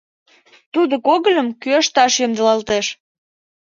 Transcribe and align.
Тудо 0.73 0.95
когыльым 1.07 1.47
кӱэшташ 1.61 2.13
ямдылалтеш. 2.25 2.85